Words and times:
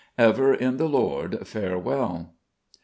Ever 0.17 0.51
in 0.55 0.77
the 0.77 0.89
Lord. 0.89 1.47
Farewell." 1.47 2.33